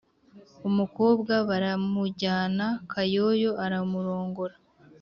umukobwa 0.69 1.33
baramujyana, 1.49 2.67
kayoyo 2.91 3.51
aramurongora. 3.65 4.55